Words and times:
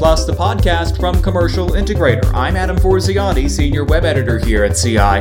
Plus, 0.00 0.24
the 0.24 0.32
podcast 0.32 0.98
from 0.98 1.20
Commercial 1.20 1.72
Integrator. 1.72 2.24
I'm 2.32 2.56
Adam 2.56 2.78
Forziati, 2.78 3.50
Senior 3.50 3.84
Web 3.84 4.06
Editor 4.06 4.38
here 4.38 4.64
at 4.64 4.72
CI. 4.72 5.20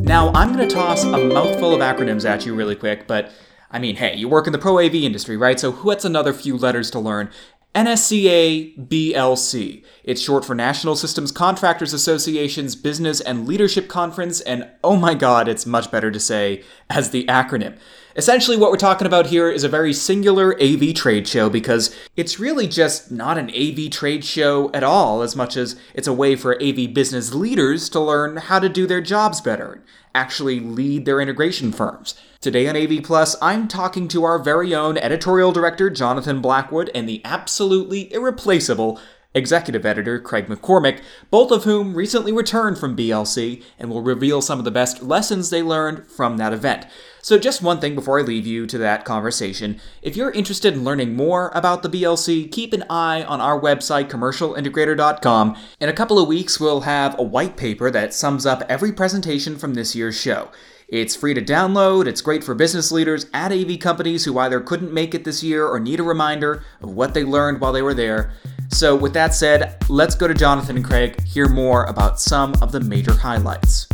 Now, 0.00 0.30
I'm 0.34 0.54
going 0.54 0.68
to 0.68 0.74
toss 0.74 1.02
a 1.02 1.16
mouthful 1.16 1.72
of 1.72 1.80
acronyms 1.80 2.28
at 2.28 2.44
you 2.44 2.54
really 2.54 2.76
quick, 2.76 3.06
but 3.06 3.32
I 3.70 3.78
mean, 3.78 3.96
hey, 3.96 4.16
you 4.16 4.28
work 4.28 4.46
in 4.46 4.52
the 4.52 4.58
Pro 4.58 4.80
AV 4.80 4.96
industry, 4.96 5.38
right? 5.38 5.58
So 5.58 5.72
what's 5.72 6.04
another 6.04 6.34
few 6.34 6.58
letters 6.58 6.90
to 6.90 6.98
learn? 6.98 7.30
NSCA 7.78 8.88
BLC. 8.88 9.84
It's 10.02 10.20
short 10.20 10.44
for 10.44 10.56
National 10.56 10.96
Systems 10.96 11.30
Contractors 11.30 11.92
Association's 11.92 12.74
Business 12.74 13.20
and 13.20 13.46
Leadership 13.46 13.86
Conference, 13.86 14.40
and 14.40 14.68
oh 14.82 14.96
my 14.96 15.14
god, 15.14 15.46
it's 15.46 15.64
much 15.64 15.88
better 15.88 16.10
to 16.10 16.18
say 16.18 16.64
as 16.90 17.10
the 17.10 17.24
acronym. 17.26 17.78
Essentially, 18.16 18.56
what 18.56 18.72
we're 18.72 18.78
talking 18.78 19.06
about 19.06 19.28
here 19.28 19.48
is 19.48 19.62
a 19.62 19.68
very 19.68 19.92
singular 19.92 20.60
AV 20.60 20.92
trade 20.92 21.28
show 21.28 21.48
because 21.48 21.94
it's 22.16 22.40
really 22.40 22.66
just 22.66 23.12
not 23.12 23.38
an 23.38 23.48
AV 23.50 23.92
trade 23.92 24.24
show 24.24 24.72
at 24.72 24.82
all, 24.82 25.22
as 25.22 25.36
much 25.36 25.56
as 25.56 25.78
it's 25.94 26.08
a 26.08 26.12
way 26.12 26.34
for 26.34 26.60
AV 26.60 26.92
business 26.92 27.32
leaders 27.32 27.88
to 27.90 28.00
learn 28.00 28.38
how 28.38 28.58
to 28.58 28.68
do 28.68 28.88
their 28.88 29.00
jobs 29.00 29.40
better, 29.40 29.84
actually 30.18 30.58
lead 30.58 31.04
their 31.04 31.20
integration 31.20 31.70
firms. 31.70 32.16
Today 32.40 32.66
on 32.68 32.76
AV 32.76 33.04
Plus, 33.04 33.36
I'm 33.40 33.68
talking 33.68 34.08
to 34.08 34.24
our 34.24 34.40
very 34.40 34.74
own 34.74 34.98
editorial 34.98 35.52
director, 35.52 35.88
Jonathan 35.90 36.40
Blackwood, 36.40 36.90
and 36.92 37.08
the 37.08 37.22
absolutely 37.24 38.12
irreplaceable 38.12 39.00
executive 39.34 39.84
editor 39.84 40.18
Craig 40.18 40.46
MacCormack, 40.46 41.00
both 41.30 41.50
of 41.50 41.64
whom 41.64 41.94
recently 41.94 42.32
returned 42.32 42.78
from 42.78 42.96
BLC 42.96 43.62
and 43.78 43.90
will 43.90 44.02
reveal 44.02 44.40
some 44.40 44.58
of 44.58 44.64
the 44.64 44.70
best 44.70 45.02
lessons 45.02 45.50
they 45.50 45.62
learned 45.62 46.06
from 46.06 46.38
that 46.38 46.52
event. 46.52 46.86
So, 47.20 47.38
just 47.38 47.62
one 47.62 47.78
thing 47.78 47.94
before 47.94 48.18
I 48.18 48.22
leave 48.22 48.46
you 48.46 48.66
to 48.66 48.78
that 48.78 49.04
conversation. 49.04 49.80
If 50.00 50.16
you're 50.16 50.30
interested 50.30 50.72
in 50.72 50.84
learning 50.84 51.14
more 51.14 51.50
about 51.54 51.82
the 51.82 51.90
BLC, 51.90 52.50
keep 52.50 52.72
an 52.72 52.84
eye 52.88 53.22
on 53.22 53.40
our 53.40 53.60
website, 53.60 54.08
commercialintegrator.com. 54.08 55.56
In 55.80 55.88
a 55.88 55.94
couple 55.94 56.18
of 56.18 56.28
weeks, 56.28 56.58
we'll 56.58 56.82
have 56.82 57.18
a 57.18 57.22
white 57.22 57.56
paper 57.56 57.90
that 57.90 58.14
sums 58.14 58.46
up 58.46 58.62
every 58.68 58.92
presentation 58.92 59.58
from 59.58 59.74
this 59.74 59.94
year's 59.94 60.18
show. 60.18 60.50
It's 60.88 61.14
free 61.14 61.34
to 61.34 61.42
download, 61.42 62.06
it's 62.06 62.22
great 62.22 62.42
for 62.42 62.54
business 62.54 62.90
leaders 62.90 63.26
at 63.34 63.52
AV 63.52 63.78
companies 63.78 64.24
who 64.24 64.38
either 64.38 64.58
couldn't 64.58 64.90
make 64.90 65.14
it 65.14 65.24
this 65.24 65.42
year 65.42 65.66
or 65.66 65.78
need 65.78 66.00
a 66.00 66.04
reminder 66.04 66.64
of 66.80 66.94
what 66.94 67.12
they 67.12 67.24
learned 67.24 67.60
while 67.60 67.74
they 67.74 67.82
were 67.82 67.92
there. 67.92 68.32
So, 68.70 68.94
with 68.94 69.12
that 69.14 69.34
said, 69.34 69.82
let's 69.88 70.14
go 70.14 70.28
to 70.28 70.34
Jonathan 70.34 70.76
and 70.76 70.84
Craig, 70.84 71.20
hear 71.22 71.48
more 71.48 71.84
about 71.84 72.20
some 72.20 72.54
of 72.62 72.70
the 72.70 72.80
major 72.80 73.12
highlights. 73.14 73.88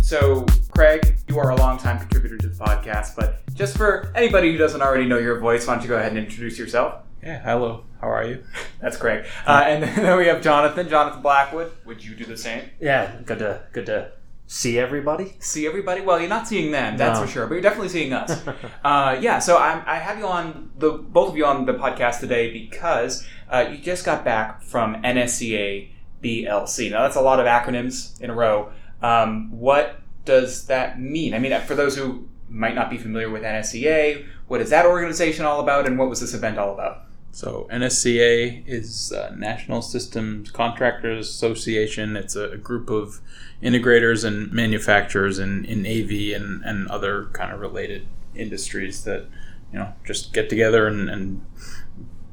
So, 0.00 0.46
Craig, 0.70 1.16
you 1.28 1.38
are 1.38 1.50
a 1.50 1.56
longtime 1.56 1.98
contributor 1.98 2.38
to 2.38 2.48
the 2.48 2.64
podcast, 2.64 3.16
but 3.16 3.44
just 3.54 3.76
for 3.76 4.12
anybody 4.14 4.52
who 4.52 4.58
doesn't 4.58 4.80
already 4.80 5.04
know 5.04 5.18
your 5.18 5.38
voice, 5.38 5.66
why 5.66 5.74
don't 5.74 5.82
you 5.82 5.88
go 5.88 5.96
ahead 5.96 6.12
and 6.12 6.18
introduce 6.18 6.58
yourself? 6.58 7.02
Yeah, 7.22 7.40
hello. 7.42 7.84
How 8.00 8.10
are 8.10 8.24
you? 8.24 8.44
That's 8.80 8.96
Craig. 8.96 9.26
Uh, 9.46 9.64
and 9.66 9.82
then 9.82 10.16
we 10.18 10.26
have 10.26 10.42
Jonathan, 10.42 10.88
Jonathan 10.88 11.22
Blackwood. 11.22 11.72
Would 11.86 12.04
you 12.04 12.14
do 12.14 12.24
the 12.24 12.36
same? 12.36 12.68
Yeah, 12.80 13.12
good 13.24 13.38
to 13.40 13.62
good 13.72 13.86
to 13.86 14.12
see 14.52 14.78
everybody. 14.78 15.34
See 15.38 15.66
everybody? 15.66 16.02
Well, 16.02 16.20
you're 16.20 16.28
not 16.28 16.46
seeing 16.46 16.72
them, 16.72 16.98
that's 16.98 17.18
No. 17.18 17.24
for 17.24 17.32
sure, 17.32 17.46
but 17.46 17.54
you're 17.54 17.62
definitely 17.62 17.88
seeing 17.88 18.12
us. 18.12 18.42
uh, 18.84 19.18
yeah, 19.18 19.38
so 19.38 19.56
I'm, 19.56 19.82
I 19.86 19.96
have 19.96 20.18
you 20.18 20.26
on 20.26 20.70
the 20.78 20.90
both 20.92 21.30
of 21.30 21.36
you 21.38 21.46
on 21.46 21.64
the 21.64 21.72
podcast 21.72 22.20
today 22.20 22.52
because 22.52 23.26
uh, 23.50 23.64
you 23.70 23.78
just 23.78 24.04
got 24.04 24.26
back 24.26 24.62
from 24.62 25.02
NSCA 25.02 25.88
BLC. 26.22 26.90
Now 26.90 27.02
that's 27.02 27.16
a 27.16 27.22
lot 27.22 27.40
of 27.40 27.46
acronyms 27.46 28.20
in 28.20 28.28
a 28.28 28.34
row. 28.34 28.70
Um, 29.02 29.50
what 29.58 30.00
does 30.26 30.66
that 30.66 31.00
mean? 31.00 31.32
I 31.32 31.38
mean, 31.38 31.58
for 31.62 31.74
those 31.74 31.96
who 31.96 32.28
might 32.50 32.74
not 32.74 32.90
be 32.90 32.98
familiar 32.98 33.30
with 33.30 33.42
NSCA, 33.42 34.26
what 34.48 34.60
is 34.60 34.68
that 34.68 34.84
organization 34.84 35.46
all 35.46 35.60
about, 35.60 35.86
and 35.86 35.98
what 35.98 36.10
was 36.10 36.20
this 36.20 36.34
event 36.34 36.58
all 36.58 36.74
about? 36.74 37.06
So 37.32 37.66
NSCA 37.72 38.62
is 38.66 39.10
uh, 39.10 39.34
National 39.36 39.80
Systems 39.80 40.50
Contractors 40.50 41.28
Association. 41.28 42.14
It's 42.14 42.36
a, 42.36 42.50
a 42.50 42.58
group 42.58 42.90
of 42.90 43.20
integrators 43.62 44.22
and 44.22 44.52
manufacturers 44.52 45.38
in, 45.38 45.64
in 45.64 45.86
AV 45.86 46.38
and, 46.38 46.62
and 46.62 46.88
other 46.88 47.30
kind 47.32 47.50
of 47.50 47.60
related 47.60 48.06
industries 48.34 49.04
that 49.04 49.26
you 49.72 49.78
know 49.78 49.94
just 50.04 50.32
get 50.34 50.50
together 50.50 50.86
and, 50.86 51.08
and 51.08 51.46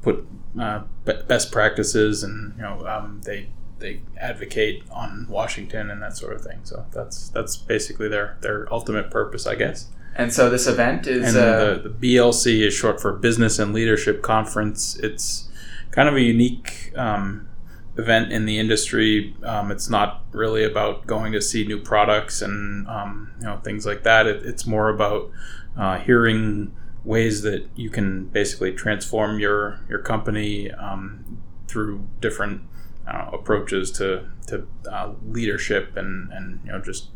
put 0.02 0.26
uh, 0.58 0.82
be- 1.04 1.22
best 1.26 1.50
practices 1.50 2.22
and 2.22 2.54
you 2.56 2.62
know 2.62 2.86
um, 2.86 3.22
they 3.24 3.48
they 3.78 4.02
advocate 4.18 4.82
on 4.90 5.26
Washington 5.30 5.90
and 5.90 6.02
that 6.02 6.16
sort 6.16 6.34
of 6.34 6.42
thing. 6.42 6.60
So 6.64 6.84
that's 6.92 7.30
that's 7.30 7.56
basically 7.56 8.08
their 8.08 8.36
their 8.42 8.72
ultimate 8.72 9.10
purpose, 9.10 9.46
I 9.46 9.54
guess. 9.54 9.88
And 10.16 10.32
so 10.32 10.50
this 10.50 10.66
event 10.66 11.06
is 11.06 11.34
and 11.34 11.36
uh, 11.36 11.74
the, 11.74 11.88
the 11.88 12.16
BLC 12.16 12.66
is 12.66 12.74
short 12.74 13.00
for 13.00 13.12
Business 13.12 13.58
and 13.58 13.72
Leadership 13.72 14.22
Conference. 14.22 14.96
It's 14.96 15.48
kind 15.92 16.08
of 16.08 16.14
a 16.14 16.20
unique 16.20 16.92
um, 16.96 17.48
event 17.96 18.32
in 18.32 18.46
the 18.46 18.58
industry. 18.58 19.34
Um, 19.44 19.70
it's 19.70 19.88
not 19.88 20.24
really 20.32 20.64
about 20.64 21.06
going 21.06 21.32
to 21.32 21.40
see 21.40 21.64
new 21.64 21.78
products 21.78 22.42
and 22.42 22.86
um, 22.88 23.32
you 23.38 23.46
know 23.46 23.58
things 23.58 23.86
like 23.86 24.02
that. 24.02 24.26
It, 24.26 24.44
it's 24.44 24.66
more 24.66 24.88
about 24.88 25.30
uh, 25.76 25.98
hearing 25.98 26.74
ways 27.04 27.42
that 27.42 27.66
you 27.74 27.90
can 27.90 28.26
basically 28.26 28.72
transform 28.72 29.38
your 29.38 29.80
your 29.88 30.00
company 30.00 30.70
um, 30.72 31.40
through 31.68 32.06
different 32.20 32.62
uh, 33.06 33.30
approaches 33.32 33.90
to 33.92 34.28
to 34.46 34.66
uh, 34.90 35.12
leadership 35.26 35.96
and 35.96 36.32
and 36.32 36.60
you 36.64 36.72
know 36.72 36.80
just 36.80 37.08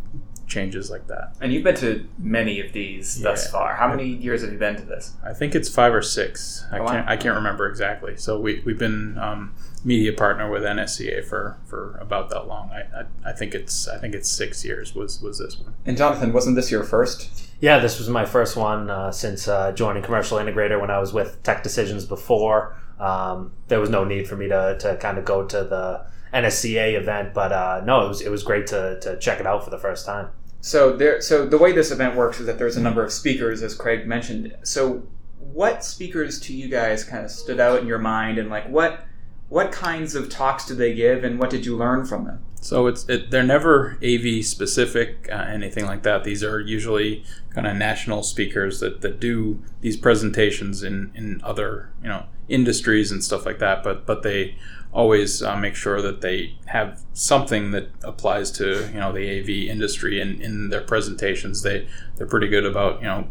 changes 0.46 0.90
like 0.90 1.06
that. 1.08 1.34
and 1.40 1.52
you've 1.52 1.64
been 1.64 1.74
to 1.76 2.06
many 2.18 2.60
of 2.60 2.72
these 2.72 3.20
thus 3.20 3.50
far. 3.50 3.74
How 3.76 3.88
many 3.88 4.06
years 4.06 4.42
have 4.42 4.52
you 4.52 4.58
been 4.58 4.76
to 4.76 4.82
this? 4.82 5.12
I 5.24 5.32
think 5.32 5.54
it's 5.54 5.68
five 5.68 5.94
or 5.94 6.02
six. 6.02 6.64
I 6.70 6.78
Oh, 6.78 6.86
can't. 6.86 7.08
I 7.08 7.16
can't 7.16 7.34
remember 7.34 7.66
exactly. 7.68 8.16
So 8.16 8.38
we 8.38 8.62
we've 8.64 8.78
been 8.78 9.16
um, 9.18 9.54
media 9.84 10.12
partner 10.12 10.50
with 10.50 10.62
NSCA 10.62 11.24
for, 11.24 11.58
for 11.66 11.96
about 12.00 12.30
that 12.30 12.46
long. 12.46 12.70
I, 12.70 13.00
I, 13.00 13.30
I 13.30 13.32
think 13.32 13.54
it's 13.54 13.86
I 13.88 13.98
think 13.98 14.14
it's 14.14 14.30
six 14.30 14.64
years. 14.64 14.94
Was 14.94 15.20
was 15.22 15.38
this 15.38 15.58
one? 15.58 15.74
And 15.86 15.96
Jonathan, 15.96 16.32
wasn't 16.32 16.56
this 16.56 16.70
your 16.70 16.84
first? 16.84 17.48
Yeah, 17.60 17.78
this 17.78 17.98
was 17.98 18.08
my 18.08 18.24
first 18.26 18.56
one 18.56 18.90
uh, 18.90 19.10
since 19.12 19.48
uh, 19.48 19.72
joining 19.72 20.02
Commercial 20.02 20.38
Integrator 20.38 20.80
when 20.80 20.90
I 20.90 20.98
was 20.98 21.12
with 21.14 21.42
Tech 21.42 21.62
Decisions 21.62 22.04
before. 22.04 22.76
Um, 23.00 23.52
there 23.68 23.80
was 23.80 23.90
no 23.90 24.04
need 24.04 24.28
for 24.28 24.36
me 24.36 24.48
to, 24.48 24.76
to 24.80 24.96
kind 24.96 25.18
of 25.18 25.24
go 25.24 25.44
to 25.44 25.64
the 25.64 26.06
NSCA 26.34 26.94
event, 26.94 27.32
but 27.32 27.52
uh, 27.52 27.82
no, 27.84 28.04
it 28.04 28.08
was 28.08 28.20
it 28.20 28.30
was 28.30 28.42
great 28.42 28.66
to, 28.68 28.98
to 29.00 29.16
check 29.18 29.40
it 29.40 29.46
out 29.46 29.64
for 29.64 29.70
the 29.70 29.78
first 29.78 30.04
time. 30.04 30.28
So 30.60 30.96
there. 30.96 31.20
So 31.20 31.46
the 31.46 31.58
way 31.58 31.72
this 31.72 31.90
event 31.90 32.16
works 32.16 32.40
is 32.40 32.46
that 32.46 32.58
there's 32.58 32.76
a 32.76 32.82
number 32.82 33.04
of 33.04 33.12
speakers, 33.12 33.62
as 33.62 33.74
Craig 33.74 34.06
mentioned. 34.06 34.56
So 34.62 35.06
what 35.38 35.84
speakers 35.84 36.40
to 36.40 36.54
you 36.54 36.68
guys 36.68 37.04
kind 37.04 37.24
of 37.24 37.30
stood 37.30 37.60
out 37.60 37.80
in 37.80 37.86
your 37.86 37.98
mind, 37.98 38.38
and 38.38 38.50
like 38.50 38.68
what 38.68 39.04
what 39.48 39.70
kinds 39.70 40.14
of 40.14 40.28
talks 40.28 40.66
did 40.66 40.78
they 40.78 40.94
give, 40.94 41.22
and 41.22 41.38
what 41.38 41.50
did 41.50 41.64
you 41.64 41.76
learn 41.76 42.04
from 42.04 42.24
them? 42.24 42.44
So 42.60 42.86
it's 42.86 43.06
it, 43.10 43.30
they're 43.30 43.42
never 43.42 43.98
AV 44.02 44.42
specific, 44.42 45.28
uh, 45.30 45.34
anything 45.34 45.84
like 45.84 46.02
that. 46.04 46.24
These 46.24 46.42
are 46.42 46.58
usually 46.60 47.22
kind 47.50 47.66
of 47.66 47.76
national 47.76 48.22
speakers 48.22 48.80
that, 48.80 49.02
that 49.02 49.20
do 49.20 49.62
these 49.82 49.98
presentations 49.98 50.82
in, 50.82 51.12
in 51.14 51.42
other 51.44 51.90
you 52.02 52.08
know 52.08 52.24
industries 52.48 53.12
and 53.12 53.22
stuff 53.22 53.44
like 53.44 53.58
that. 53.58 53.84
But 53.84 54.06
but 54.06 54.22
they 54.22 54.56
always 54.94 55.42
uh, 55.42 55.56
make 55.56 55.74
sure 55.74 56.00
that 56.00 56.20
they 56.20 56.56
have 56.66 57.02
something 57.12 57.72
that 57.72 57.90
applies 58.02 58.50
to 58.52 58.88
you 58.92 59.00
know 59.00 59.12
the 59.12 59.40
AV 59.40 59.68
industry 59.68 60.20
in, 60.20 60.40
in 60.40 60.70
their 60.70 60.80
presentations. 60.80 61.62
They 61.62 61.86
they're 62.16 62.26
pretty 62.26 62.48
good 62.48 62.64
about 62.64 63.00
you 63.00 63.08
know 63.08 63.28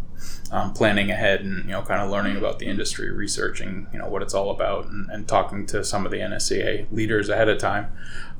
um, 0.51 0.74
planning 0.74 1.09
ahead 1.09 1.41
and 1.41 1.66
you 1.66 1.72
know 1.72 1.81
kind 1.81 2.01
of 2.01 2.12
learning 2.12 2.38
about 2.38 2.59
the 2.59 2.68
industry, 2.68 3.09
researching 3.09 3.88
you 3.94 3.97
know 3.97 4.07
what 4.07 4.22
it's 4.22 4.34
all 4.34 4.51
about, 4.51 4.85
and, 4.85 5.09
and 5.09 5.28
talking 5.28 5.66
to 5.68 5.84
some 5.84 6.06
of 6.06 6.12
the 6.12 6.19
NSCA 6.19 6.91
leaders 6.91 7.29
ahead 7.29 7.50
of 7.50 7.57
time. 7.57 7.91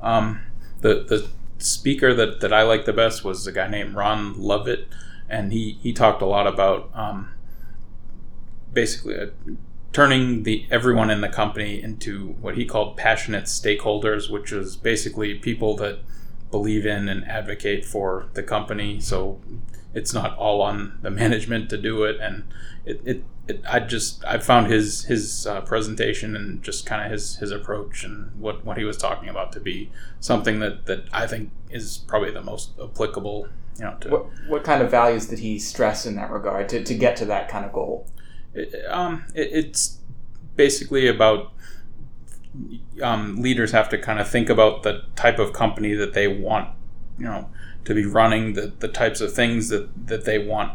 Um, 0.02 0.42
the 0.82 1.06
the 1.08 1.30
speaker 1.64 2.14
that, 2.14 2.42
that 2.42 2.54
I 2.54 2.64
liked 2.64 2.86
the 2.86 2.94
best 2.94 3.24
was 3.24 3.48
a 3.48 3.52
guy 3.52 3.68
named 3.68 3.96
Ron 3.96 4.40
Lovett, 4.40 4.88
and 5.30 5.54
he, 5.54 5.78
he 5.82 5.94
talked 5.94 6.22
a 6.22 6.26
lot 6.26 6.46
about 6.46 6.90
um, 6.94 7.32
basically 8.74 9.18
uh, 9.18 9.28
turning 9.94 10.44
the 10.44 10.66
everyone 10.72 11.10
in 11.12 11.22
the 11.22 11.30
company 11.30 11.82
into 11.82 12.36
what 12.42 12.56
he 12.56 12.66
called 12.66 12.98
passionate 12.98 13.46
stakeholders, 13.46 14.30
which 14.30 14.52
is 14.52 14.76
basically 14.76 15.36
people 15.36 15.76
that 15.78 16.00
believe 16.52 16.86
in 16.86 17.08
and 17.08 17.26
advocate 17.26 17.86
for 17.86 18.28
the 18.34 18.44
company. 18.44 19.00
So 19.00 19.40
it's 19.94 20.14
not 20.14 20.36
all 20.38 20.62
on 20.62 20.98
the 21.02 21.12
management 21.24 21.70
to 21.70 21.78
do 21.78 22.04
it, 22.04 22.20
and 22.20 22.44
it, 22.86 23.02
it, 23.06 23.24
it 23.48 23.62
I 23.70 23.80
just 23.80 24.26
I 24.26 24.40
found 24.40 24.68
his 24.68 25.06
his 25.06 25.46
uh, 25.46 25.62
presentation 25.62 26.36
and 26.36 26.64
just 26.64 26.86
kind 26.88 27.06
of 27.06 27.12
his 27.12 27.38
his 27.38 27.52
approach 27.52 28.04
and 28.04 28.32
what 28.40 28.66
what 28.66 28.78
he 28.78 28.84
was 28.84 28.98
talking 28.98 29.30
about 29.30 29.52
to 29.54 29.60
be 29.60 29.92
something 30.20 30.60
that 30.60 30.88
that 30.88 31.06
I 31.14 31.28
think 31.28 31.52
is 31.70 32.00
probably 32.00 32.32
the 32.32 32.42
most 32.42 32.72
applicable. 32.82 33.48
You 33.78 33.86
know, 33.86 33.98
to 34.02 34.10
What 34.10 34.26
what 34.48 34.64
kind 34.64 34.82
of 34.82 34.92
values 34.92 35.28
did 35.28 35.40
he 35.40 35.60
stress 35.60 36.06
in 36.06 36.16
that 36.16 36.30
regard 36.32 36.70
to, 36.70 36.84
to 36.84 36.94
get 36.94 37.16
to 37.18 37.26
that 37.26 37.50
kind 37.50 37.66
of 37.66 37.74
goal? 37.74 38.08
Um, 38.90 39.26
it, 39.34 39.50
it's 39.52 40.00
basically 40.56 41.08
about 41.08 41.52
um, 43.02 43.42
leaders 43.42 43.72
have 43.72 43.90
to 43.90 43.98
kind 43.98 44.20
of 44.20 44.28
think 44.28 44.50
about 44.50 44.84
the 44.84 45.04
type 45.16 45.40
of 45.40 45.54
company 45.54 45.94
that 45.94 46.14
they 46.14 46.28
want, 46.28 46.70
you 47.18 47.26
know, 47.26 47.50
to 47.86 47.94
be 47.94 48.06
running, 48.06 48.54
the, 48.54 48.74
the 48.80 48.88
types 48.88 49.22
of 49.22 49.34
things 49.34 49.70
that, 49.70 50.08
that 50.08 50.26
they 50.26 50.38
want 50.38 50.74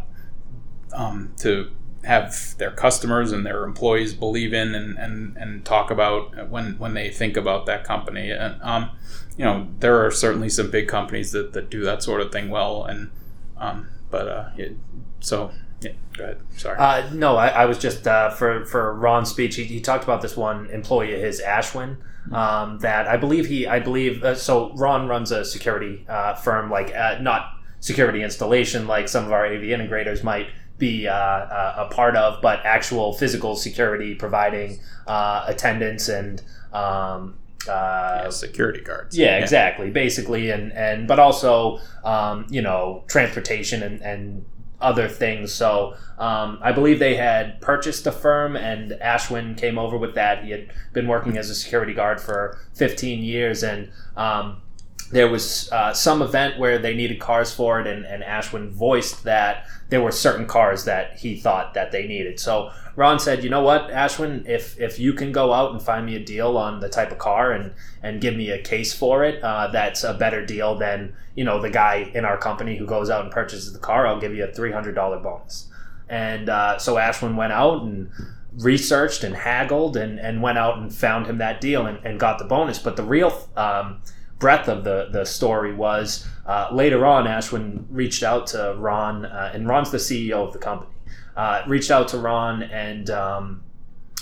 um, 0.92 1.32
to 1.38 1.70
have 2.04 2.56
their 2.58 2.70
customers 2.70 3.32
and 3.32 3.44
their 3.44 3.64
employees 3.64 4.14
believe 4.14 4.52
in 4.52 4.74
and, 4.74 4.96
and, 4.98 5.36
and 5.36 5.64
talk 5.64 5.90
about 5.90 6.48
when 6.48 6.78
when 6.78 6.94
they 6.94 7.10
think 7.10 7.36
about 7.36 7.66
that 7.66 7.84
company. 7.84 8.30
And 8.30 8.60
um, 8.62 8.90
you 9.36 9.44
know, 9.44 9.68
there 9.80 10.04
are 10.04 10.10
certainly 10.10 10.48
some 10.48 10.70
big 10.70 10.88
companies 10.88 11.32
that, 11.32 11.52
that 11.52 11.70
do 11.70 11.84
that 11.84 12.02
sort 12.02 12.20
of 12.20 12.32
thing 12.32 12.50
well. 12.50 12.84
And 12.84 13.10
um, 13.56 13.88
but 14.10 14.28
uh, 14.28 14.48
it, 14.56 14.76
so 15.20 15.52
yeah, 15.80 15.92
go 16.16 16.24
ahead. 16.24 16.40
Sorry. 16.56 16.76
Uh, 16.78 17.10
no, 17.12 17.36
I, 17.36 17.48
I 17.48 17.64
was 17.66 17.78
just 17.78 18.06
uh, 18.06 18.30
for 18.30 18.64
for 18.64 18.94
Ron's 18.94 19.30
speech. 19.30 19.56
He, 19.56 19.64
he 19.64 19.80
talked 19.80 20.04
about 20.04 20.22
this 20.22 20.36
one 20.36 20.68
employee 20.70 21.14
of 21.14 21.20
his, 21.20 21.40
Ashwin, 21.40 21.98
um, 22.32 22.78
that 22.80 23.06
I 23.06 23.16
believe 23.16 23.46
he, 23.46 23.66
I 23.66 23.78
believe. 23.78 24.24
Uh, 24.24 24.34
so 24.34 24.72
Ron 24.74 25.08
runs 25.08 25.30
a 25.30 25.44
security 25.44 26.04
uh, 26.08 26.34
firm, 26.34 26.70
like 26.70 26.94
uh, 26.94 27.18
not 27.20 27.52
security 27.80 28.22
installation, 28.22 28.86
like 28.86 29.08
some 29.08 29.24
of 29.24 29.32
our 29.32 29.46
AV 29.46 29.62
integrators 29.62 30.24
might 30.24 30.48
be 30.78 31.06
uh, 31.08 31.12
uh, 31.12 31.86
a 31.88 31.94
part 31.94 32.16
of, 32.16 32.40
but 32.42 32.60
actual 32.64 33.12
physical 33.12 33.56
security, 33.56 34.14
providing 34.14 34.80
uh, 35.06 35.44
attendance 35.46 36.08
and. 36.08 36.42
Um, 36.72 37.38
uh, 37.68 38.22
yeah, 38.24 38.30
security 38.30 38.80
guards. 38.80 39.18
yeah, 39.18 39.36
exactly. 39.36 39.90
Basically, 39.90 40.50
and 40.50 40.72
and 40.72 41.08
but 41.08 41.18
also, 41.18 41.80
um, 42.04 42.46
you 42.48 42.62
know, 42.62 43.04
transportation 43.08 43.82
and 43.82 44.00
and 44.00 44.44
other 44.80 45.08
things. 45.08 45.52
So 45.52 45.94
um, 46.18 46.58
I 46.62 46.72
believe 46.72 46.98
they 46.98 47.16
had 47.16 47.60
purchased 47.60 48.06
a 48.06 48.12
firm, 48.12 48.56
and 48.56 48.92
Ashwin 49.02 49.56
came 49.56 49.78
over 49.78 49.96
with 49.96 50.14
that. 50.14 50.44
He 50.44 50.50
had 50.50 50.70
been 50.92 51.06
working 51.08 51.36
as 51.36 51.50
a 51.50 51.54
security 51.54 51.94
guard 51.94 52.20
for 52.20 52.58
15 52.74 53.22
years, 53.22 53.62
and 53.62 53.90
um, 54.16 54.62
there 55.10 55.28
was 55.28 55.70
uh, 55.72 55.94
some 55.94 56.22
event 56.22 56.58
where 56.58 56.78
they 56.78 56.94
needed 56.94 57.18
cars 57.18 57.52
for 57.52 57.80
it, 57.80 57.86
and, 57.86 58.04
and 58.04 58.22
Ashwin 58.22 58.70
voiced 58.70 59.24
that 59.24 59.66
there 59.88 60.02
were 60.02 60.12
certain 60.12 60.46
cars 60.46 60.84
that 60.84 61.18
he 61.18 61.36
thought 61.36 61.74
that 61.74 61.92
they 61.92 62.06
needed. 62.06 62.38
So 62.38 62.70
Ron 62.94 63.18
said, 63.18 63.42
"You 63.42 63.50
know 63.50 63.62
what, 63.62 63.88
Ashwin, 63.88 64.46
if 64.46 64.78
if 64.78 64.98
you 64.98 65.12
can 65.12 65.32
go 65.32 65.52
out 65.52 65.72
and 65.72 65.80
find 65.80 66.04
me 66.04 66.16
a 66.16 66.20
deal 66.20 66.56
on 66.56 66.80
the 66.80 66.88
type 66.88 67.10
of 67.10 67.18
car 67.18 67.52
and 67.52 67.72
and 68.02 68.20
give 68.20 68.36
me 68.36 68.50
a 68.50 68.60
case 68.60 68.92
for 68.92 69.24
it, 69.24 69.42
uh, 69.42 69.68
that's 69.68 70.04
a 70.04 70.14
better 70.14 70.44
deal 70.44 70.76
than 70.76 71.14
you 71.34 71.44
know 71.44 71.60
the 71.60 71.70
guy 71.70 72.10
in 72.14 72.24
our 72.24 72.36
company 72.36 72.76
who 72.76 72.86
goes 72.86 73.08
out 73.08 73.24
and 73.24 73.32
purchases 73.32 73.72
the 73.72 73.78
car. 73.78 74.06
I'll 74.06 74.20
give 74.20 74.34
you 74.34 74.44
a 74.44 74.52
three 74.52 74.72
hundred 74.72 74.94
dollar 74.94 75.18
bonus." 75.18 75.68
And 76.08 76.48
uh, 76.48 76.78
so 76.78 76.96
Ashwin 76.96 77.36
went 77.36 77.52
out 77.52 77.82
and 77.82 78.10
researched 78.58 79.24
and 79.24 79.34
haggled 79.34 79.96
and, 79.96 80.18
and 80.18 80.42
went 80.42 80.58
out 80.58 80.78
and 80.78 80.92
found 80.92 81.26
him 81.26 81.38
that 81.38 81.60
deal 81.60 81.86
and, 81.86 82.04
and 82.04 82.18
got 82.18 82.38
the 82.38 82.44
bonus. 82.44 82.78
But 82.78 82.96
the 82.96 83.02
real 83.02 83.48
um, 83.56 84.00
breadth 84.38 84.68
of 84.68 84.84
the, 84.84 85.08
the 85.10 85.24
story 85.24 85.74
was 85.74 86.26
uh, 86.48 86.70
later 86.72 87.04
on, 87.04 87.26
Ashwin 87.26 87.84
reached 87.90 88.22
out 88.22 88.46
to 88.48 88.74
Ron, 88.78 89.26
uh, 89.26 89.50
and 89.52 89.68
Ron's 89.68 89.90
the 89.90 89.98
CEO 89.98 90.46
of 90.46 90.54
the 90.54 90.58
company. 90.58 90.90
Uh, 91.36 91.62
reached 91.68 91.90
out 91.90 92.08
to 92.08 92.18
Ron 92.18 92.62
and 92.62 93.10
um, 93.10 93.62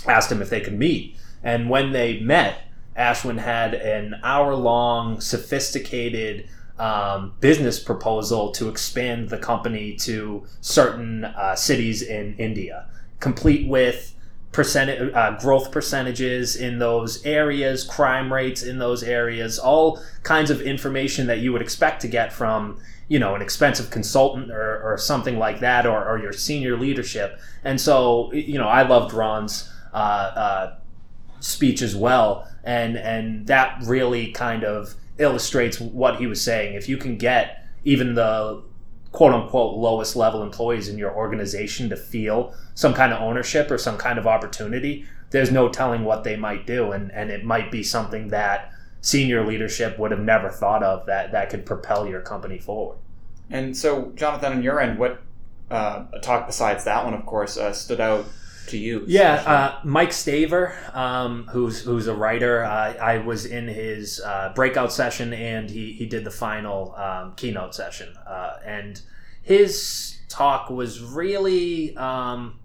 asked 0.06 0.30
him 0.30 0.42
if 0.42 0.50
they 0.50 0.60
could 0.60 0.76
meet. 0.76 1.16
And 1.44 1.70
when 1.70 1.92
they 1.92 2.18
met, 2.18 2.64
Ashwin 2.98 3.38
had 3.38 3.74
an 3.74 4.16
hour 4.24 4.56
long, 4.56 5.20
sophisticated 5.20 6.48
um, 6.80 7.34
business 7.40 7.78
proposal 7.78 8.50
to 8.52 8.68
expand 8.68 9.30
the 9.30 9.38
company 9.38 9.94
to 9.96 10.44
certain 10.60 11.24
uh, 11.24 11.54
cities 11.54 12.02
in 12.02 12.34
India, 12.38 12.88
complete 13.20 13.68
with 13.68 14.15
percentage 14.56 15.12
uh, 15.12 15.36
growth 15.38 15.70
percentages 15.70 16.56
in 16.56 16.78
those 16.78 17.22
areas, 17.26 17.84
crime 17.84 18.32
rates 18.32 18.62
in 18.62 18.78
those 18.78 19.02
areas, 19.02 19.58
all 19.58 20.02
kinds 20.22 20.50
of 20.50 20.62
information 20.62 21.26
that 21.26 21.40
you 21.40 21.52
would 21.52 21.60
expect 21.60 22.00
to 22.00 22.08
get 22.08 22.32
from 22.32 22.80
you 23.06 23.18
know 23.18 23.34
an 23.34 23.42
expensive 23.42 23.90
consultant 23.90 24.50
or, 24.50 24.80
or 24.82 24.96
something 24.96 25.38
like 25.38 25.60
that, 25.60 25.84
or, 25.84 26.02
or 26.08 26.18
your 26.18 26.32
senior 26.32 26.74
leadership. 26.74 27.38
And 27.64 27.78
so 27.78 28.32
you 28.32 28.56
know 28.56 28.66
I 28.66 28.80
loved 28.80 29.12
Ron's 29.12 29.70
uh, 29.92 29.96
uh, 29.96 30.76
speech 31.40 31.82
as 31.82 31.94
well, 31.94 32.48
and 32.64 32.96
and 32.96 33.46
that 33.48 33.82
really 33.84 34.32
kind 34.32 34.64
of 34.64 34.94
illustrates 35.18 35.78
what 35.78 36.16
he 36.16 36.26
was 36.26 36.40
saying. 36.40 36.76
If 36.76 36.88
you 36.88 36.96
can 36.96 37.18
get 37.18 37.62
even 37.84 38.14
the 38.14 38.62
quote 39.16 39.32
unquote 39.32 39.78
lowest 39.78 40.14
level 40.14 40.42
employees 40.42 40.88
in 40.88 40.98
your 40.98 41.10
organization 41.10 41.88
to 41.88 41.96
feel 41.96 42.52
some 42.74 42.92
kind 42.92 43.14
of 43.14 43.22
ownership 43.22 43.70
or 43.70 43.78
some 43.78 43.96
kind 43.96 44.18
of 44.18 44.26
opportunity, 44.26 45.06
there's 45.30 45.50
no 45.50 45.70
telling 45.70 46.04
what 46.04 46.22
they 46.22 46.36
might 46.36 46.66
do. 46.66 46.92
And, 46.92 47.10
and 47.12 47.30
it 47.30 47.42
might 47.42 47.72
be 47.72 47.82
something 47.82 48.28
that 48.28 48.70
senior 49.00 49.46
leadership 49.46 49.98
would 49.98 50.10
have 50.10 50.20
never 50.20 50.50
thought 50.50 50.82
of 50.82 51.06
that, 51.06 51.32
that 51.32 51.48
could 51.48 51.64
propel 51.64 52.06
your 52.06 52.20
company 52.20 52.58
forward. 52.58 52.98
And 53.48 53.74
so, 53.74 54.12
Jonathan, 54.16 54.52
on 54.52 54.62
your 54.62 54.78
end, 54.80 54.98
what 54.98 55.22
uh, 55.70 56.04
talk 56.20 56.46
besides 56.46 56.84
that 56.84 57.02
one, 57.02 57.14
of 57.14 57.24
course, 57.24 57.56
uh, 57.56 57.72
stood 57.72 58.02
out 58.02 58.26
to 58.68 58.78
you? 58.78 59.04
Yeah, 59.06 59.34
uh, 59.46 59.80
Mike 59.84 60.10
Staver, 60.10 60.94
um, 60.94 61.46
who's 61.52 61.82
who's 61.82 62.06
a 62.06 62.14
writer. 62.14 62.64
Uh, 62.64 62.94
I 63.00 63.18
was 63.18 63.46
in 63.46 63.68
his 63.68 64.20
uh, 64.20 64.52
breakout 64.54 64.92
session, 64.92 65.32
and 65.32 65.70
he 65.70 65.92
he 65.92 66.06
did 66.06 66.24
the 66.24 66.30
final 66.30 66.94
um, 66.96 67.34
keynote 67.36 67.74
session, 67.74 68.14
uh, 68.26 68.54
and 68.64 69.00
his 69.42 70.18
talk 70.28 70.70
was 70.70 71.00
really. 71.02 71.96
Um, 71.96 72.58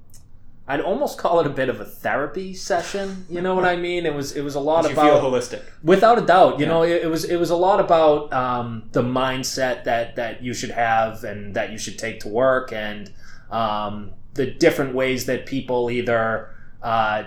I'd 0.68 0.80
almost 0.80 1.18
call 1.18 1.42
it 1.42 1.48
a 1.48 1.50
bit 1.50 1.68
of 1.68 1.82
a 1.82 1.86
therapy 1.86 2.54
session. 2.54 3.26
You 3.30 3.42
know 3.42 3.56
what 3.56 3.66
I 3.66 3.76
mean? 3.76 4.06
It 4.06 4.14
was 4.14 4.34
it 4.34 4.42
was 4.42 4.56
a 4.56 4.60
lot 4.60 4.84
Did 4.84 4.92
you 4.92 4.94
about 5.02 5.20
feel 5.22 5.32
holistic. 5.32 5.64
without 5.84 6.18
a 6.18 6.22
doubt 6.22 6.60
you 6.60 6.66
Yeah. 6.66 6.72
know 6.72 6.84
it, 6.84 7.02
it 7.04 7.08
was 7.10 7.26
it 7.26 7.36
was 7.38 7.50
a 7.50 7.56
lot 7.58 7.80
about 7.82 8.32
um, 8.32 8.84
the 8.94 9.02
mindset 9.02 9.84
that 9.84 10.16
that 10.16 10.42
you 10.44 10.54
should 10.54 10.70
have 10.70 11.24
and 11.26 11.56
that 11.56 11.72
you 11.72 11.78
should 11.78 11.98
take 12.00 12.22
to 12.22 12.30
work 12.30 12.72
and 12.72 13.12
um, 13.50 14.12
the 14.34 14.46
different 14.46 14.96
ways 14.96 15.26
that 15.26 15.46
people 15.46 15.90
either 15.92 16.56
uh, 16.82 17.24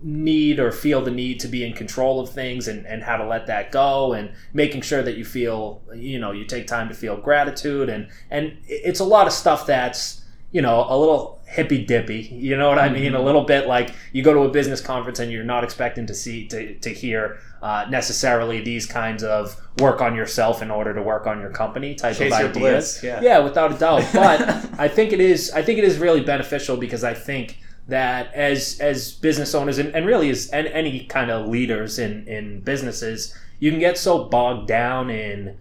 need 0.00 0.60
or 0.60 0.70
feel 0.70 1.02
the 1.02 1.10
need 1.10 1.40
to 1.40 1.48
be 1.48 1.64
in 1.64 1.72
control 1.72 2.20
of 2.20 2.30
things 2.30 2.68
and, 2.68 2.86
and 2.86 3.02
how 3.02 3.16
to 3.16 3.26
let 3.26 3.46
that 3.46 3.72
go 3.72 4.12
and 4.12 4.30
making 4.52 4.80
sure 4.80 5.02
that 5.02 5.16
you 5.16 5.24
feel 5.24 5.82
you 5.94 6.18
know 6.18 6.30
you 6.30 6.44
take 6.44 6.66
time 6.68 6.88
to 6.88 6.94
feel 6.94 7.16
gratitude 7.16 7.88
and 7.88 8.08
and 8.30 8.56
it's 8.66 9.00
a 9.00 9.04
lot 9.04 9.26
of 9.26 9.32
stuff 9.32 9.66
that's 9.66 10.17
you 10.50 10.62
know 10.62 10.86
a 10.88 10.96
little 10.98 11.40
hippy 11.46 11.84
dippy 11.84 12.22
you 12.32 12.56
know 12.56 12.68
what 12.68 12.78
i 12.78 12.88
mean 12.88 13.14
a 13.14 13.20
little 13.22 13.44
bit 13.44 13.66
like 13.66 13.94
you 14.12 14.22
go 14.22 14.32
to 14.34 14.40
a 14.40 14.48
business 14.50 14.80
conference 14.80 15.18
and 15.18 15.32
you're 15.32 15.44
not 15.44 15.64
expecting 15.64 16.06
to 16.06 16.14
see 16.14 16.46
to, 16.46 16.74
to 16.78 16.90
hear 16.90 17.38
uh, 17.60 17.84
necessarily 17.90 18.60
these 18.60 18.86
kinds 18.86 19.24
of 19.24 19.56
work 19.80 20.00
on 20.00 20.14
yourself 20.14 20.62
in 20.62 20.70
order 20.70 20.94
to 20.94 21.02
work 21.02 21.26
on 21.26 21.40
your 21.40 21.50
company 21.50 21.94
type 21.94 22.16
Chase 22.16 22.32
of 22.32 22.56
ideas 22.56 23.00
yeah. 23.02 23.20
yeah 23.20 23.38
without 23.38 23.72
a 23.72 23.78
doubt 23.78 24.04
but 24.12 24.40
i 24.78 24.86
think 24.88 25.12
it 25.12 25.20
is 25.20 25.50
i 25.52 25.62
think 25.62 25.78
it 25.78 25.84
is 25.84 25.98
really 25.98 26.20
beneficial 26.22 26.76
because 26.76 27.02
i 27.02 27.14
think 27.14 27.58
that 27.88 28.32
as 28.34 28.78
as 28.80 29.12
business 29.12 29.54
owners 29.54 29.78
and, 29.78 29.94
and 29.94 30.06
really 30.06 30.30
as 30.30 30.48
an- 30.50 30.66
any 30.68 31.04
kind 31.06 31.30
of 31.30 31.48
leaders 31.48 31.98
in 31.98 32.26
in 32.28 32.60
businesses 32.60 33.36
you 33.58 33.70
can 33.70 33.80
get 33.80 33.98
so 33.98 34.24
bogged 34.24 34.68
down 34.68 35.10
in 35.10 35.56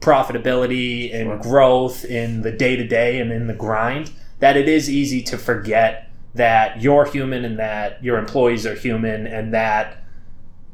profitability 0.00 1.14
and 1.14 1.28
Sure. 1.28 1.38
growth 1.38 2.04
in 2.04 2.42
the 2.42 2.52
day 2.52 2.76
to 2.76 2.86
day 2.86 3.20
and 3.20 3.32
in 3.32 3.46
the 3.46 3.54
grind 3.54 4.10
that 4.40 4.56
it 4.56 4.68
is 4.68 4.90
easy 4.90 5.22
to 5.22 5.38
forget 5.38 6.10
that 6.34 6.80
you're 6.82 7.04
human 7.04 7.44
and 7.44 7.58
that 7.58 8.02
your 8.02 8.18
employees 8.18 8.66
are 8.66 8.74
human 8.74 9.26
and 9.26 9.54
that 9.54 9.98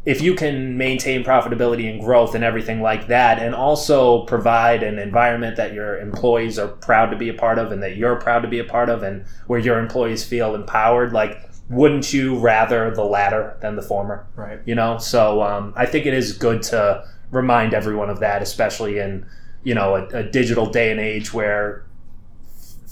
if 0.04 0.22
you 0.22 0.34
can 0.36 0.76
maintain 0.78 1.24
profitability 1.24 1.90
and 1.90 2.00
growth 2.00 2.34
and 2.34 2.44
everything 2.44 2.80
like 2.80 3.08
that 3.08 3.40
and 3.40 3.54
also 3.54 4.24
provide 4.26 4.82
an 4.84 4.98
environment 4.98 5.56
that 5.56 5.72
your 5.72 5.98
employees 5.98 6.58
are 6.58 6.68
proud 6.68 7.10
to 7.10 7.16
be 7.16 7.28
a 7.28 7.34
part 7.34 7.58
of 7.58 7.72
and 7.72 7.82
that 7.82 7.96
you're 7.96 8.16
proud 8.16 8.40
to 8.40 8.48
be 8.48 8.60
a 8.60 8.64
part 8.64 8.88
of 8.88 9.02
and 9.02 9.24
where 9.48 9.58
your 9.58 9.78
employees 9.78 10.24
feel 10.24 10.54
empowered 10.54 11.12
like 11.12 11.50
wouldn't 11.68 12.12
you 12.12 12.38
rather 12.38 12.94
the 12.94 13.02
latter 13.04 13.56
than 13.60 13.74
the 13.74 13.82
former 13.82 14.24
Right. 14.36 14.60
you 14.66 14.74
know 14.74 14.98
so 14.98 15.42
um, 15.42 15.72
i 15.74 15.86
think 15.86 16.06
it 16.06 16.14
is 16.14 16.36
good 16.36 16.62
to 16.64 17.04
remind 17.32 17.74
everyone 17.74 18.10
of 18.10 18.20
that 18.20 18.42
especially 18.42 18.98
in 18.98 19.26
you 19.64 19.74
know 19.74 19.96
a, 19.96 20.06
a 20.18 20.22
digital 20.22 20.66
day 20.66 20.92
and 20.92 21.00
age 21.00 21.32
where 21.32 21.85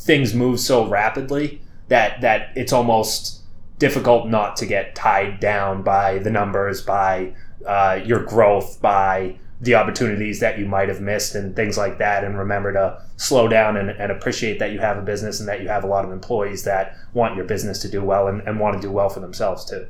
things 0.05 0.35
move 0.35 0.61
so 0.61 0.87
rapidly 0.87 1.61
that 1.89 2.21
that 2.21 2.51
it's 2.55 2.73
almost 2.73 3.43
difficult 3.79 4.29
not 4.29 4.57
to 4.57 4.67
get 4.67 4.95
tied 4.95 5.41
down 5.41 5.83
by 5.83 6.19
the 6.19 6.31
numbers 6.31 6.81
by 6.81 7.35
uh, 7.67 7.99
your 8.05 8.23
growth 8.23 8.81
by 8.81 9.37
the 9.61 9.75
opportunities 9.75 10.41
that 10.41 10.59
you 10.59 10.67
might 10.67 10.89
have 10.89 11.01
missed 11.01 11.35
and 11.35 11.57
things 11.57 11.79
like 11.79 11.99
that. 11.99 12.23
And 12.23 12.39
remember 12.39 12.73
to 12.73 13.03
slow 13.17 13.49
down 13.49 13.77
and, 13.77 13.91
and 13.91 14.13
appreciate 14.13 14.59
that 14.59 14.73
you 14.73 14.79
have 14.81 14.99
a 14.99 15.03
business 15.03 15.41
and 15.41 15.49
that 15.49 15.63
you 15.63 15.69
have 15.69 15.85
a 15.85 15.87
lot 15.87 16.05
of 16.05 16.13
employees 16.13 16.65
that 16.65 16.97
want 17.15 17.37
your 17.37 17.45
business 17.45 17.79
to 17.81 17.89
do 17.89 18.03
well 18.03 18.29
and, 18.29 18.43
and 18.43 18.61
want 18.61 18.77
to 18.77 18.87
do 18.87 18.93
well 18.93 19.09
for 19.09 19.21
themselves 19.21 19.65
too. 19.65 19.87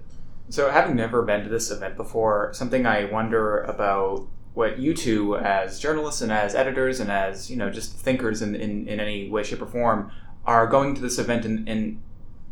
So, 0.51 0.71
having 0.71 0.95
never 0.95 1.23
been 1.23 1.43
to 1.43 1.49
this 1.49 1.71
event 1.71 1.97
before, 1.97 2.53
something 2.53 2.87
I 2.87 3.07
wonder 3.07 3.63
about 3.63 4.29
what 4.55 4.79
you 4.79 4.95
two, 4.95 5.37
as 5.37 5.79
journalists 5.79 6.23
and 6.23 6.33
as 6.33 6.55
editors 6.55 7.01
and 7.01 7.11
as 7.11 7.51
you 7.51 7.57
know, 7.57 7.71
just 7.71 7.93
thinkers 7.93 8.41
in, 8.41 8.55
in, 8.55 8.89
in 8.89 9.01
any 9.01 9.29
way, 9.29 9.43
shape, 9.43 9.61
or 9.61 9.67
form, 9.67 10.11
are 10.47 10.67
going 10.67 10.95
to 10.95 11.01
this 11.01 11.19
event 11.19 11.45
and, 11.45 11.69
and 11.69 12.01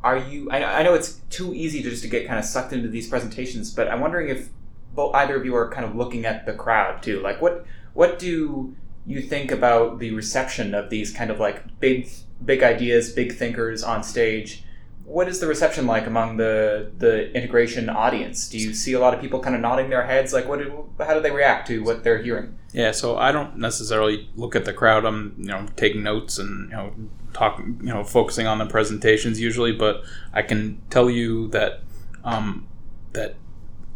are 0.02 0.16
you? 0.16 0.50
I, 0.50 0.80
I 0.80 0.82
know 0.82 0.94
it's 0.94 1.20
too 1.30 1.54
easy 1.54 1.82
to 1.82 1.90
just 1.90 2.02
to 2.02 2.08
get 2.08 2.26
kind 2.26 2.38
of 2.38 2.44
sucked 2.44 2.72
into 2.72 2.88
these 2.88 3.08
presentations, 3.08 3.70
but 3.70 3.88
I'm 3.88 4.00
wondering 4.00 4.28
if 4.28 4.48
both 4.94 5.14
either 5.14 5.36
of 5.36 5.44
you 5.44 5.54
are 5.54 5.70
kind 5.70 5.84
of 5.84 5.94
looking 5.94 6.26
at 6.26 6.44
the 6.44 6.52
crowd 6.52 7.02
too. 7.02 7.20
Like, 7.20 7.40
what 7.40 7.64
what 7.94 8.18
do 8.18 8.74
you 9.06 9.22
think 9.22 9.50
about 9.50 9.98
the 9.98 10.12
reception 10.12 10.74
of 10.74 10.90
these 10.90 11.12
kind 11.12 11.30
of 11.30 11.38
like 11.38 11.78
big 11.78 12.08
big 12.44 12.62
ideas, 12.62 13.12
big 13.12 13.36
thinkers 13.36 13.84
on 13.84 14.02
stage, 14.02 14.64
what 15.12 15.28
is 15.28 15.40
the 15.40 15.46
reception 15.46 15.86
like 15.86 16.06
among 16.06 16.38
the 16.38 16.90
the 16.96 17.30
integration 17.36 17.90
audience? 17.90 18.48
Do 18.48 18.58
you 18.58 18.72
see 18.72 18.94
a 18.94 18.98
lot 18.98 19.12
of 19.12 19.20
people 19.20 19.40
kind 19.40 19.54
of 19.54 19.60
nodding 19.60 19.90
their 19.90 20.06
heads? 20.06 20.32
Like, 20.32 20.48
what? 20.48 20.60
Do, 20.60 20.88
how 20.98 21.12
do 21.12 21.20
they 21.20 21.30
react 21.30 21.68
to 21.68 21.84
what 21.84 22.02
they're 22.02 22.22
hearing? 22.22 22.58
Yeah, 22.72 22.92
so 22.92 23.18
I 23.18 23.30
don't 23.30 23.58
necessarily 23.58 24.30
look 24.36 24.56
at 24.56 24.64
the 24.64 24.72
crowd. 24.72 25.04
I'm 25.04 25.34
you 25.36 25.48
know 25.48 25.66
taking 25.76 26.02
notes 26.02 26.38
and 26.38 26.70
you 26.70 26.76
know 26.76 26.94
talking 27.34 27.78
you 27.82 27.92
know 27.92 28.02
focusing 28.04 28.46
on 28.46 28.56
the 28.56 28.66
presentations 28.66 29.38
usually, 29.38 29.72
but 29.72 30.02
I 30.32 30.40
can 30.40 30.80
tell 30.88 31.10
you 31.10 31.48
that 31.48 31.80
um, 32.24 32.66
that 33.12 33.34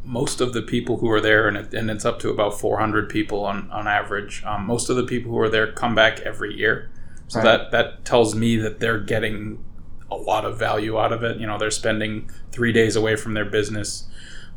most 0.05 0.43
of 0.43 0.53
the 0.53 0.63
people 0.63 0.99
who 0.99 1.11
are 1.11 1.21
there, 1.21 1.49
and, 1.49 1.57
it, 1.57 1.75
and 1.75 1.91
it's 1.91 2.05
up 2.05 2.21
to 2.21 2.31
about 2.31 2.61
400 2.61 3.09
people 3.09 3.45
on, 3.45 3.69
on 3.73 3.89
average, 3.89 4.45
um, 4.45 4.65
most 4.65 4.89
of 4.89 4.95
the 4.95 5.03
people 5.03 5.33
who 5.33 5.39
are 5.39 5.49
there 5.49 5.73
come 5.73 5.97
back 5.97 6.21
every 6.21 6.55
year. 6.55 6.89
So 7.27 7.41
right. 7.41 7.45
that, 7.45 7.71
that 7.73 8.05
tells 8.05 8.33
me 8.37 8.57
that 8.59 8.79
they're 8.79 9.01
getting 9.01 9.65
a 10.11 10.17
lot 10.17 10.45
of 10.45 10.59
value 10.59 10.99
out 10.99 11.13
of 11.13 11.23
it. 11.23 11.39
You 11.39 11.47
know, 11.47 11.59
they're 11.59 11.71
spending 11.71 12.31
three 12.53 12.73
days 12.73 12.97
away 12.97 13.17
from 13.17 13.35
their 13.35 13.45
business. 13.45 14.09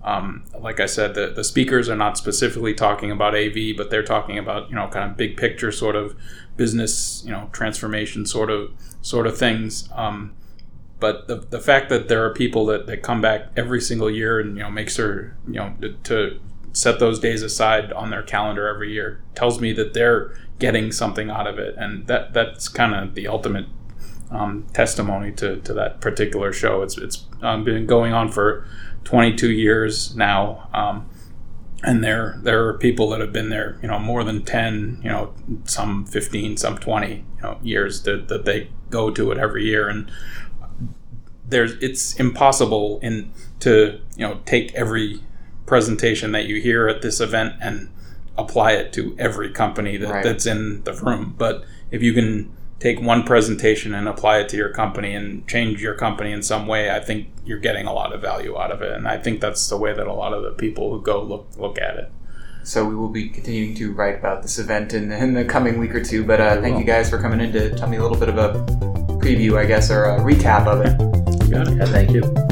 Um, 0.03 0.45
like 0.57 0.79
I 0.79 0.85
said, 0.85 1.15
the, 1.15 1.27
the 1.27 1.43
speakers 1.43 1.89
are 1.89 1.95
not 1.95 2.17
specifically 2.17 2.73
talking 2.73 3.11
about 3.11 3.35
AV, 3.35 3.75
but 3.75 3.89
they're 3.89 4.03
talking 4.03 4.37
about, 4.37 4.69
you 4.69 4.75
know, 4.75 4.87
kind 4.87 5.09
of 5.11 5.17
big 5.17 5.35
picture 5.35 5.71
sort 5.71 5.95
of 5.95 6.15
business, 6.55 7.23
you 7.25 7.31
know, 7.31 7.49
transformation 7.51 8.25
sort 8.25 8.49
of 8.49 8.71
sort 9.01 9.27
of 9.27 9.37
things. 9.37 9.89
Um, 9.93 10.33
but 10.99 11.27
the, 11.27 11.35
the 11.35 11.59
fact 11.59 11.89
that 11.89 12.07
there 12.07 12.25
are 12.25 12.33
people 12.33 12.65
that, 12.67 12.87
that 12.87 13.01
come 13.01 13.21
back 13.21 13.47
every 13.55 13.81
single 13.81 14.09
year 14.09 14.39
and 14.39 14.57
you 14.57 14.63
know 14.63 14.69
make 14.69 14.89
sure 14.89 15.35
you 15.47 15.55
know 15.55 15.73
to, 15.81 15.93
to 16.03 16.39
set 16.73 16.99
those 16.99 17.19
days 17.19 17.41
aside 17.41 17.91
on 17.93 18.09
their 18.09 18.21
calendar 18.21 18.67
every 18.67 18.91
year 18.91 19.21
tells 19.33 19.59
me 19.59 19.73
that 19.73 19.93
they're 19.93 20.37
getting 20.59 20.91
something 20.91 21.29
out 21.29 21.47
of 21.47 21.57
it 21.57 21.75
and 21.77 22.05
that 22.07 22.33
that's 22.33 22.67
kind 22.67 22.93
of 22.93 23.15
the 23.15 23.27
ultimate 23.27 23.65
um, 24.31 24.65
testimony 24.73 25.31
to, 25.31 25.59
to 25.61 25.73
that 25.73 26.01
particular 26.01 26.53
show 26.53 26.81
it's 26.81 26.97
it's 26.97 27.25
um, 27.41 27.63
been 27.63 27.85
going 27.85 28.13
on 28.13 28.29
for 28.29 28.65
22 29.03 29.51
years 29.51 30.15
now 30.15 30.69
um, 30.73 31.09
and 31.83 32.03
there 32.03 32.39
there 32.43 32.67
are 32.67 32.77
people 32.77 33.09
that 33.09 33.19
have 33.19 33.33
been 33.33 33.49
there 33.49 33.79
you 33.81 33.87
know 33.87 33.99
more 33.99 34.23
than 34.23 34.43
10 34.43 34.99
you 35.03 35.09
know 35.09 35.33
some 35.63 36.05
15 36.05 36.57
some 36.57 36.77
20 36.77 37.15
you 37.15 37.23
know 37.41 37.57
years 37.63 38.03
that, 38.03 38.27
that 38.27 38.45
they 38.45 38.69
go 38.89 39.09
to 39.09 39.31
it 39.31 39.37
every 39.37 39.65
year 39.65 39.87
and 39.87 40.11
there's 41.47 41.73
it's 41.81 42.15
impossible 42.19 42.99
in 43.01 43.31
to 43.59 43.99
you 44.15 44.27
know 44.27 44.39
take 44.45 44.73
every 44.75 45.21
presentation 45.65 46.31
that 46.31 46.45
you 46.45 46.61
hear 46.61 46.87
at 46.87 47.01
this 47.01 47.19
event 47.19 47.53
and 47.61 47.89
apply 48.37 48.71
it 48.71 48.93
to 48.93 49.15
every 49.19 49.51
company 49.51 49.97
that, 49.97 50.09
right. 50.09 50.23
that's 50.23 50.45
in 50.45 50.83
the 50.83 50.93
room. 50.93 51.35
But 51.37 51.63
if 51.91 52.01
you 52.01 52.13
can 52.13 52.51
take 52.79 53.01
one 53.01 53.23
presentation 53.23 53.93
and 53.93 54.07
apply 54.07 54.39
it 54.39 54.49
to 54.49 54.57
your 54.57 54.69
company 54.69 55.13
and 55.13 55.47
change 55.47 55.81
your 55.81 55.93
company 55.93 56.31
in 56.31 56.41
some 56.41 56.65
way, 56.65 56.89
I 56.89 56.99
think 56.99 57.27
you're 57.45 57.59
getting 57.59 57.85
a 57.85 57.93
lot 57.93 58.13
of 58.13 58.21
value 58.21 58.57
out 58.57 58.71
of 58.71 58.81
it. 58.81 58.93
And 58.93 59.07
I 59.07 59.17
think 59.17 59.41
that's 59.41 59.67
the 59.67 59.77
way 59.77 59.93
that 59.93 60.07
a 60.07 60.13
lot 60.13 60.33
of 60.33 60.43
the 60.43 60.51
people 60.51 60.91
who 60.91 61.01
go 61.01 61.21
look 61.21 61.47
look 61.57 61.79
at 61.79 61.97
it. 61.97 62.11
So 62.63 62.85
we 62.85 62.95
will 62.95 63.09
be 63.09 63.29
continuing 63.29 63.75
to 63.75 63.91
write 63.93 64.19
about 64.19 64.43
this 64.43 64.59
event 64.59 64.93
in, 64.93 65.11
in 65.11 65.33
the 65.33 65.45
coming 65.45 65.79
week 65.79 65.95
or 65.95 66.03
two. 66.03 66.23
But 66.23 66.39
uh, 66.39 66.61
thank 66.61 66.77
you 66.77 66.85
guys 66.85 67.09
for 67.09 67.19
coming 67.19 67.41
in 67.41 67.51
to 67.53 67.75
tell 67.75 67.89
me 67.89 67.97
a 67.97 68.01
little 68.01 68.17
bit 68.17 68.29
of 68.29 68.37
a 68.37 68.53
preview, 69.19 69.57
I 69.57 69.65
guess, 69.65 69.89
or 69.89 70.05
a 70.05 70.19
recap 70.19 70.67
of 70.67 70.81
it. 70.81 71.45
You 71.45 71.51
got 71.51 71.67
it. 71.67 71.77
Yeah, 71.77 71.85
thank 71.85 72.11
you. 72.11 72.48